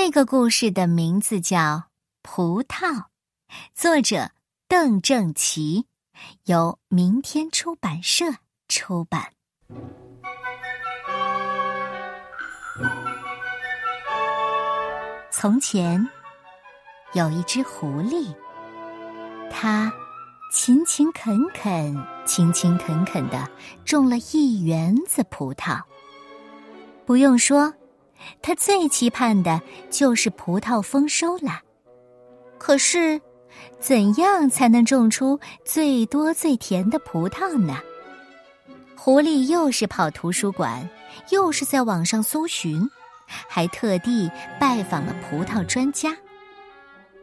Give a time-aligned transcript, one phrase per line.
[0.00, 1.58] 这个故事的名字叫
[2.22, 2.86] 《葡萄》，
[3.74, 4.30] 作者
[4.68, 5.86] 邓正奇，
[6.44, 8.24] 由明天出版社
[8.68, 9.32] 出版。
[15.32, 16.08] 从前
[17.12, 18.32] 有一只狐狸，
[19.50, 19.92] 它
[20.52, 23.50] 勤勤恳恳、勤勤恳恳的
[23.84, 25.82] 种了一园子葡萄。
[27.04, 27.74] 不用说。
[28.42, 31.60] 他最期盼的就是葡萄丰收了。
[32.58, 33.20] 可是，
[33.80, 37.80] 怎样才能种出最多最甜的葡萄呢？
[38.96, 40.88] 狐狸又是跑图书馆，
[41.30, 42.88] 又是在网上搜寻，
[43.26, 46.16] 还特地拜访了葡萄专家。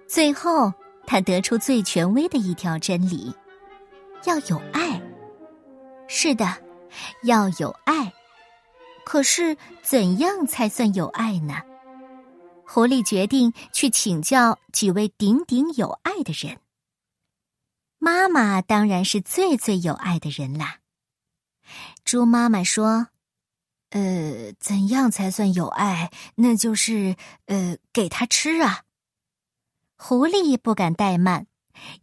[0.07, 0.73] 最后，
[1.05, 3.33] 他得出最权威的一条真理：
[4.23, 5.01] 要有爱。
[6.07, 6.47] 是的，
[7.23, 8.11] 要有爱。
[9.05, 11.61] 可是，怎样才算有爱呢？
[12.67, 16.59] 狐狸决定去请教几位鼎鼎有爱的人。
[17.99, 20.79] 妈妈当然是最最有爱的人啦。
[22.03, 23.07] 猪妈妈说
[23.91, 26.11] ：“呃，怎样才算有爱？
[26.35, 28.83] 那就是呃，给他吃啊。”
[29.97, 31.47] 狐狸不敢怠慢，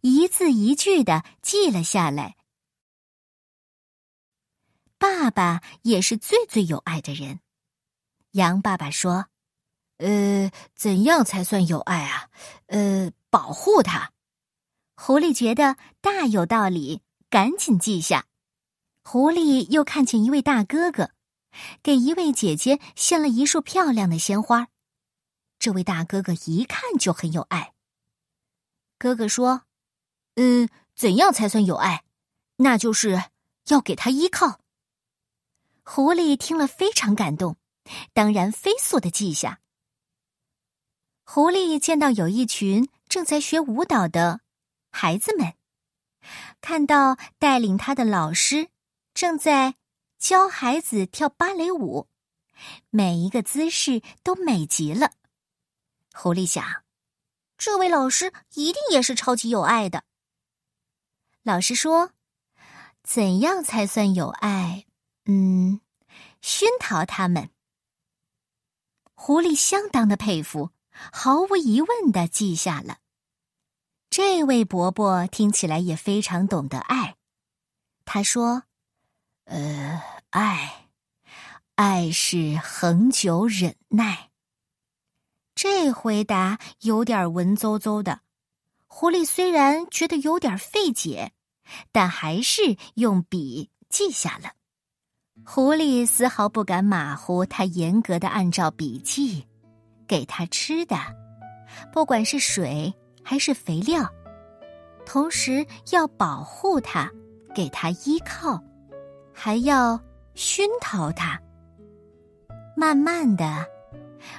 [0.01, 2.35] 一字一句的记了下来。
[5.03, 7.41] 爸爸也是最最有爱的人。
[8.31, 9.25] 羊爸爸说
[9.99, 12.29] ：“呃，怎样才算有爱啊？
[12.67, 14.13] 呃，保护他。”
[14.95, 18.27] 狐狸觉得大有道理，赶紧记下。
[19.03, 21.11] 狐狸又看见一位大哥哥，
[21.81, 24.69] 给一位姐姐献了一束漂亮的鲜花。
[25.59, 27.73] 这位大哥哥一看就很有爱。
[28.97, 29.63] 哥哥说
[30.35, 32.05] ：“嗯，怎样才算有爱？
[32.55, 33.21] 那就是
[33.67, 34.59] 要给他依靠。”
[35.83, 37.57] 狐狸听了非常感动，
[38.13, 39.59] 当然飞速的记下。
[41.25, 44.39] 狐狸见到有一群正在学舞蹈的
[44.91, 45.53] 孩子们，
[46.61, 48.69] 看到带领他的老师
[49.13, 49.75] 正在
[50.17, 52.07] 教孩子跳芭蕾舞，
[52.89, 55.11] 每一个姿势都美极了。
[56.13, 56.83] 狐狸想，
[57.57, 60.03] 这位老师一定也是超级有爱的。
[61.41, 62.11] 老师说
[63.03, 64.85] ：“怎样才算有爱？”
[65.25, 65.79] 嗯，
[66.41, 67.49] 熏陶他们。
[69.13, 72.97] 狐狸相当的佩服，毫无疑问的记下了。
[74.09, 77.15] 这位伯伯听起来也非常懂得爱。
[78.05, 78.63] 他说
[79.45, 80.89] ：“呃，爱，
[81.75, 84.29] 爱是恒久忍耐。”
[85.55, 88.21] 这回答有点文绉绉的。
[88.87, 91.31] 狐狸虽然觉得有点费解，
[91.91, 94.53] 但还是用笔记下了。
[95.45, 99.45] 狐狸丝毫不敢马虎，他严格的按照笔记，
[100.07, 100.95] 给它吃的，
[101.91, 104.07] 不管是水还是肥料，
[105.05, 107.11] 同时要保护它，
[107.53, 108.61] 给它依靠，
[109.33, 109.99] 还要
[110.35, 111.39] 熏陶它。
[112.77, 113.65] 慢慢的，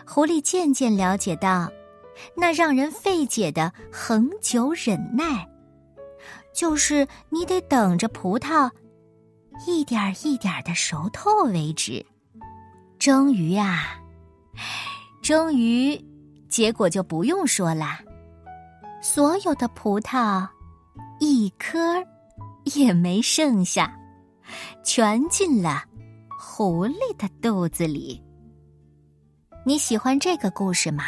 [0.06, 1.70] 狐狸渐渐了解到，
[2.34, 5.46] 那让人费解的恒久忍耐，
[6.52, 8.70] 就是你得等着葡萄。
[9.66, 12.04] 一点一点的熟透为止，
[12.98, 13.98] 终于啊，
[15.22, 15.98] 终于，
[16.48, 17.98] 结果就不用说了。
[19.00, 20.46] 所有的葡萄，
[21.20, 21.78] 一颗
[22.64, 23.96] 也没剩下，
[24.82, 25.84] 全进了
[26.38, 28.22] 狐狸的肚子里。
[29.64, 31.04] 你喜欢这个故事吗？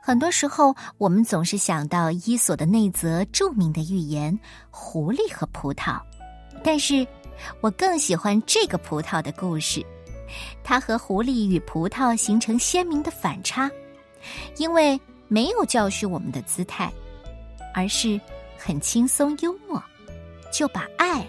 [0.00, 4.32] 很多时候，我们总是想到伊索的那则著名的寓言
[4.70, 6.00] 《狐狸和葡萄》。
[6.64, 7.06] 但是，
[7.60, 9.84] 我更喜欢这个葡萄的故事，
[10.64, 13.70] 它和狐狸与葡萄形成鲜明的反差，
[14.56, 14.98] 因为
[15.28, 16.90] 没有教训我们的姿态，
[17.74, 18.18] 而是
[18.56, 19.80] 很轻松幽默，
[20.50, 21.26] 就把爱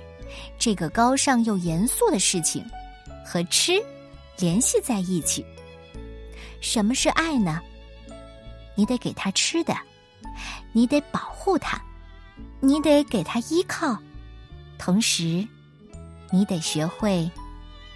[0.58, 2.66] 这个高尚又严肃的事情
[3.26, 3.74] 和吃
[4.40, 5.46] 联系在一起。
[6.62, 7.62] 什么是爱呢？
[8.74, 9.76] 你得给他吃的，
[10.72, 11.82] 你得保护他，
[12.62, 13.98] 你得给他依靠。
[14.78, 15.48] 同时，
[16.32, 17.30] 你得学会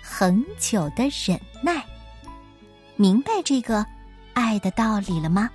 [0.01, 1.85] 恒久的忍耐。
[2.95, 3.85] 明白这个
[4.33, 5.49] 爱的道理了吗？